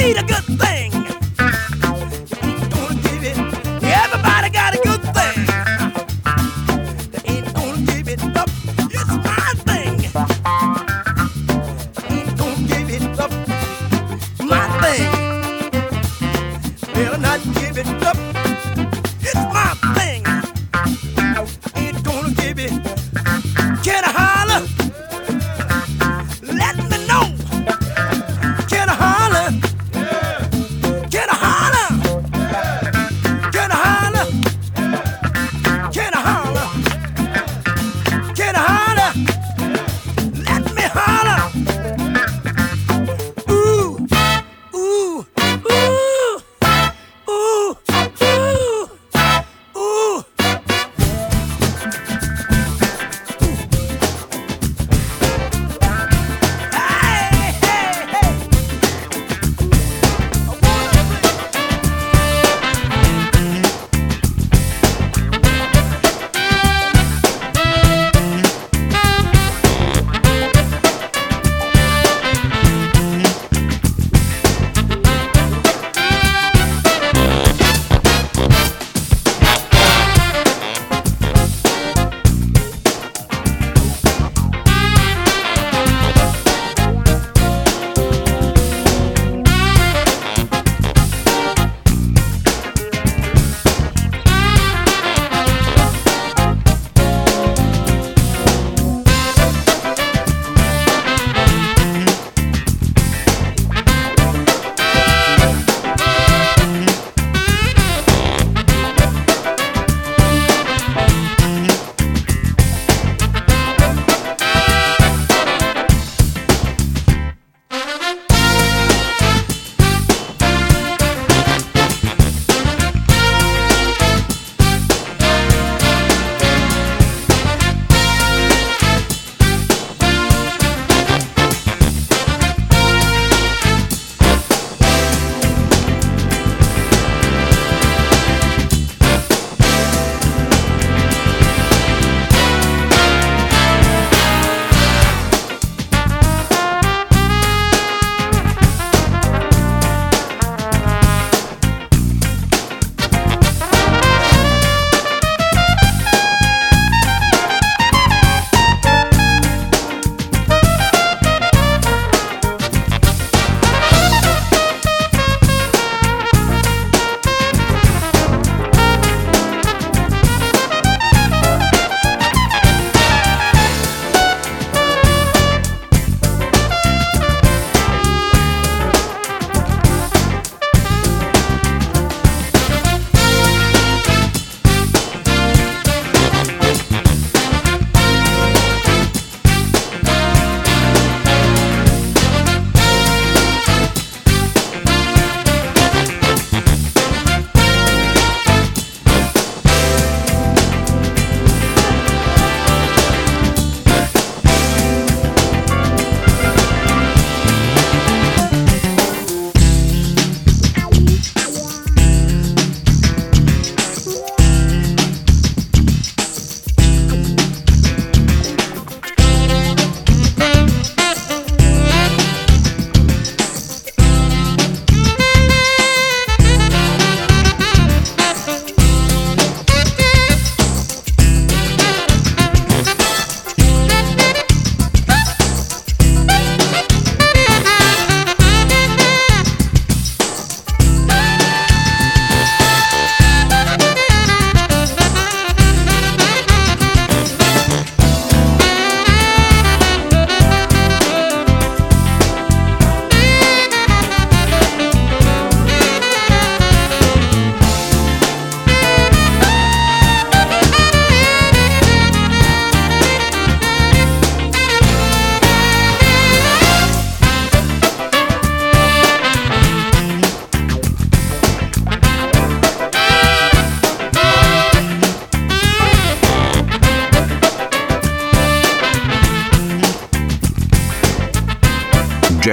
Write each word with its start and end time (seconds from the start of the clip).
Need 0.00 0.16
a 0.16 0.22
good 0.24 0.43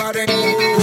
everybody. 0.00 0.73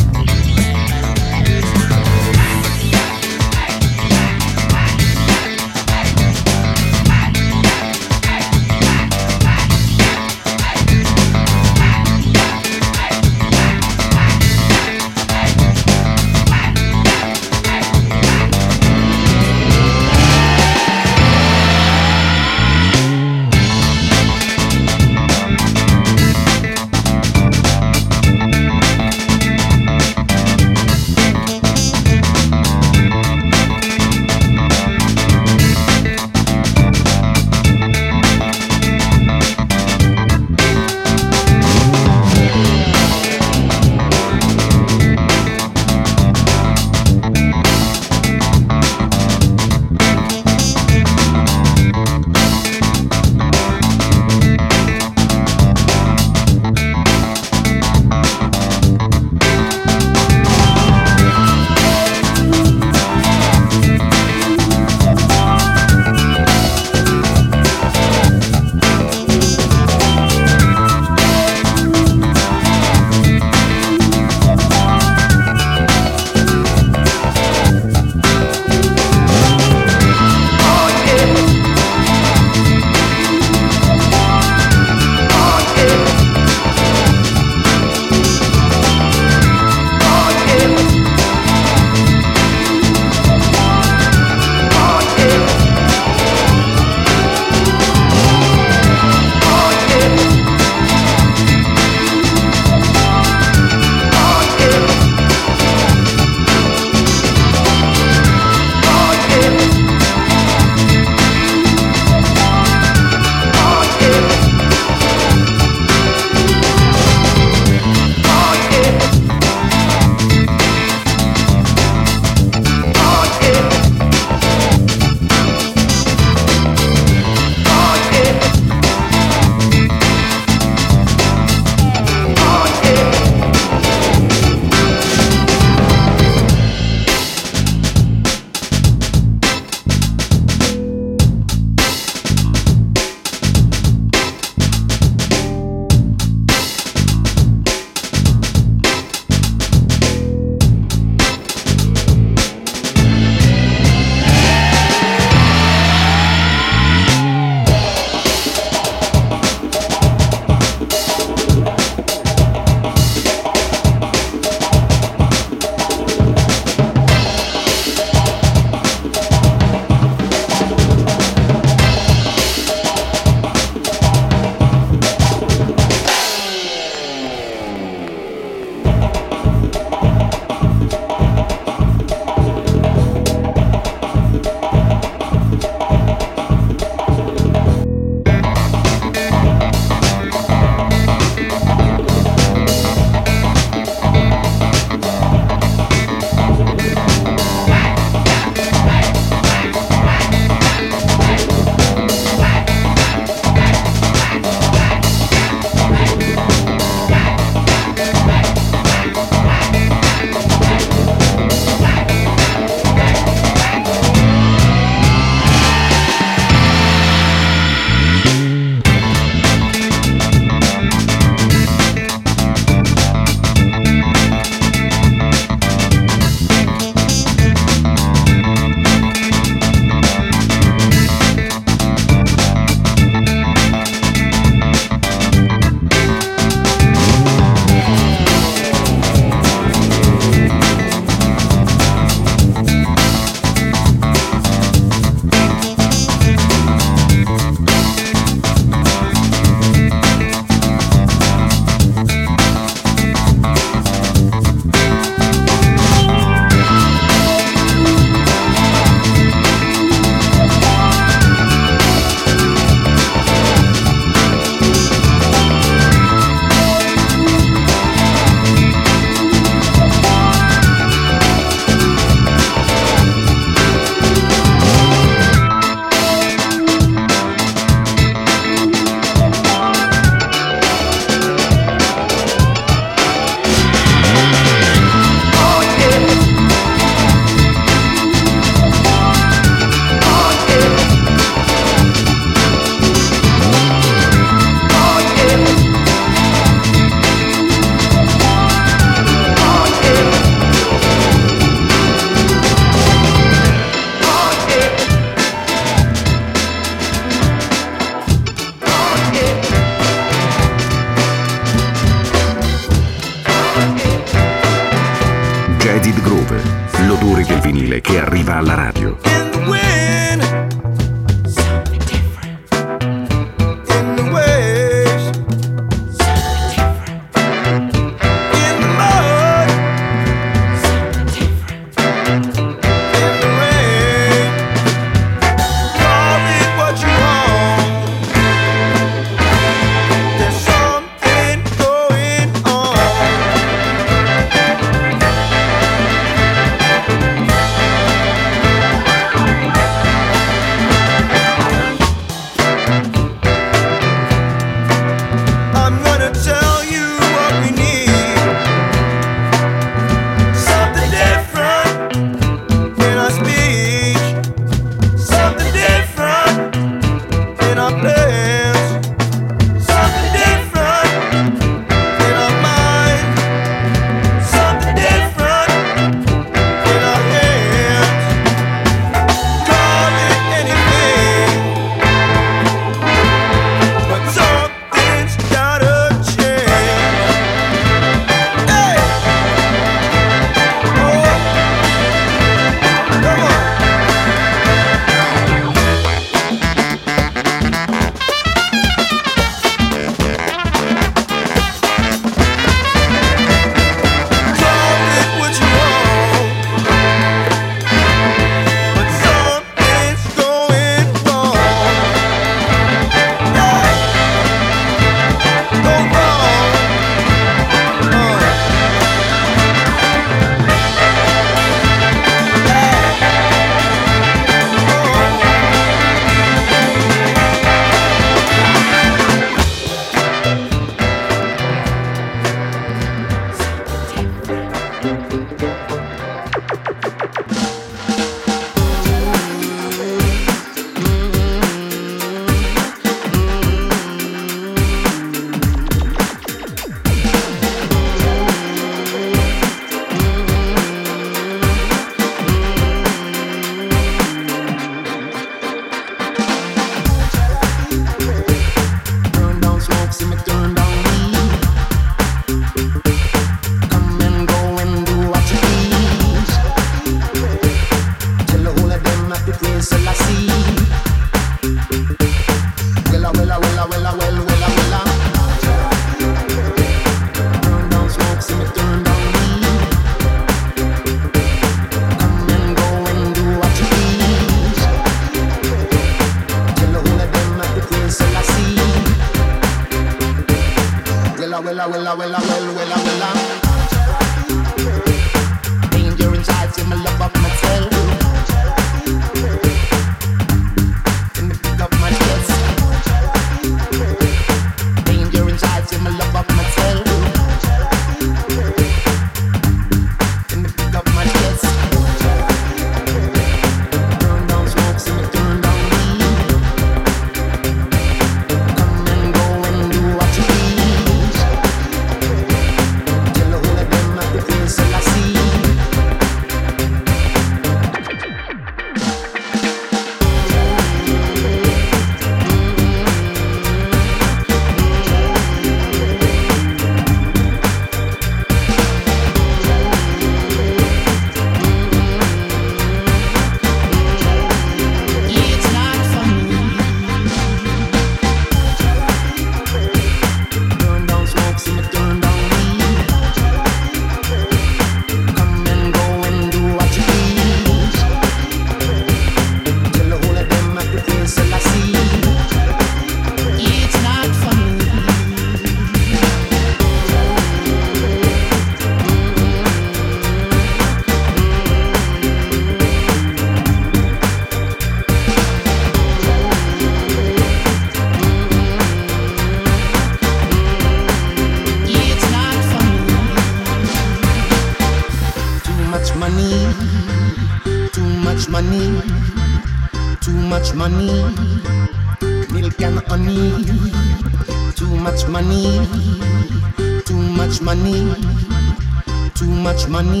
much 599.56 599.68
money, 599.68 600.00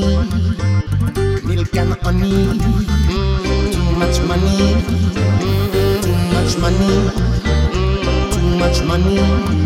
milk 1.42 1.74
and 1.76 1.94
honey. 2.02 2.44
Mm, 2.44 2.60
mm, 3.08 3.72
too 3.72 3.90
much 3.98 4.20
money, 4.28 4.58
too 6.02 6.12
much 6.34 6.58
money, 6.58 7.10
too 8.32 8.56
much 8.58 8.82
money. 8.82 9.65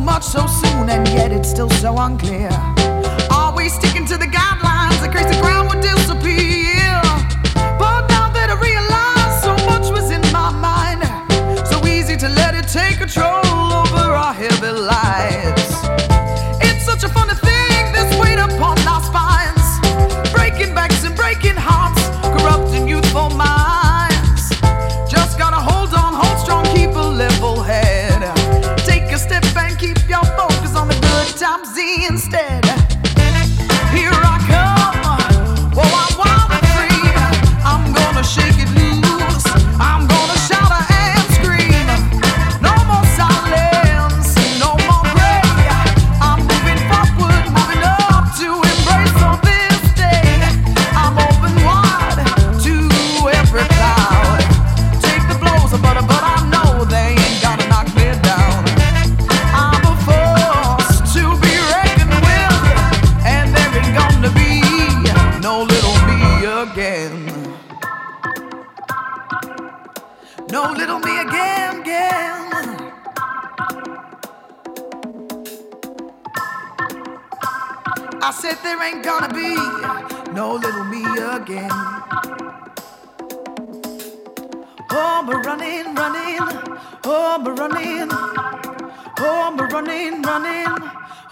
much 0.00 0.24
so 0.24 0.46
soon, 0.46 0.88
and 0.88 1.06
yet 1.08 1.30
it's 1.32 1.48
still 1.48 1.70
so 1.70 1.96
unclear. 1.98 2.48
Are 3.30 3.54
we 3.54 3.68
sticking 3.68 4.06
to 4.06 4.16
the 4.16 4.26
guidelines 4.26 5.00
that 5.00 5.10
crazy 5.12 5.34
the 5.34 5.40
ground? 5.42 5.59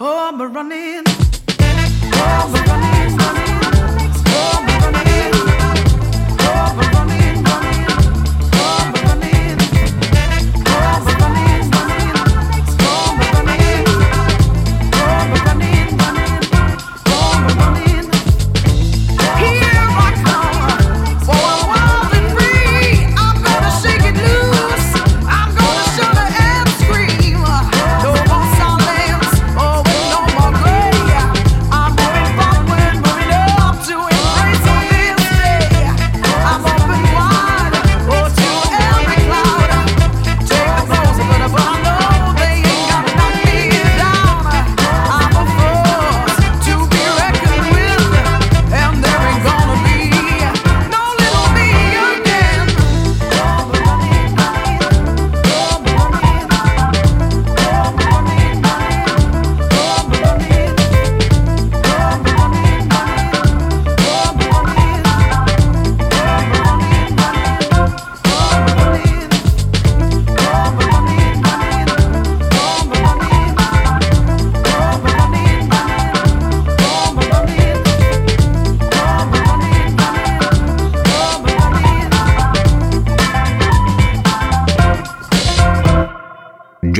I'm 0.01 0.39
a 0.39 0.47
running, 0.47 1.03
I'm 1.59 2.55
a 2.55 2.63
running. 2.67 2.98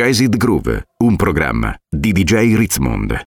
Crazy 0.10 0.28
Groove, 0.28 0.86
un 1.03 1.16
programma 1.16 1.72
di 1.88 2.12
DJ 2.12 2.55
Ritzmond. 2.55 3.29